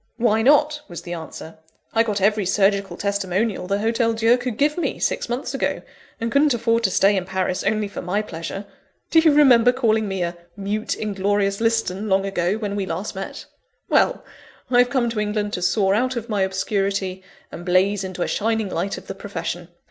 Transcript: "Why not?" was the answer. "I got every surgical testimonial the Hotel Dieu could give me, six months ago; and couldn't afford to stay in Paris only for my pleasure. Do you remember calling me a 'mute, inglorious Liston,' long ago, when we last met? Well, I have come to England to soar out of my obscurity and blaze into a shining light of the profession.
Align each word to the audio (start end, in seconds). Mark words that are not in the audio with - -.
"Why 0.17 0.41
not?" 0.41 0.81
was 0.87 1.03
the 1.03 1.13
answer. 1.13 1.59
"I 1.93 2.01
got 2.01 2.21
every 2.21 2.43
surgical 2.43 2.97
testimonial 2.97 3.67
the 3.67 3.77
Hotel 3.77 4.13
Dieu 4.13 4.35
could 4.35 4.57
give 4.57 4.75
me, 4.75 4.97
six 4.97 5.29
months 5.29 5.53
ago; 5.53 5.83
and 6.19 6.31
couldn't 6.31 6.55
afford 6.55 6.81
to 6.85 6.89
stay 6.89 7.15
in 7.15 7.23
Paris 7.25 7.63
only 7.63 7.87
for 7.87 8.01
my 8.01 8.23
pleasure. 8.23 8.65
Do 9.11 9.19
you 9.19 9.31
remember 9.31 9.71
calling 9.71 10.07
me 10.07 10.23
a 10.23 10.35
'mute, 10.57 10.95
inglorious 10.95 11.61
Liston,' 11.61 12.09
long 12.09 12.25
ago, 12.25 12.55
when 12.57 12.75
we 12.75 12.87
last 12.87 13.13
met? 13.13 13.45
Well, 13.89 14.25
I 14.71 14.79
have 14.79 14.89
come 14.89 15.07
to 15.11 15.19
England 15.19 15.53
to 15.53 15.61
soar 15.61 15.93
out 15.93 16.15
of 16.15 16.29
my 16.29 16.41
obscurity 16.41 17.21
and 17.51 17.63
blaze 17.63 18.03
into 18.03 18.23
a 18.23 18.27
shining 18.27 18.69
light 18.69 18.97
of 18.97 19.05
the 19.05 19.13
profession. 19.13 19.67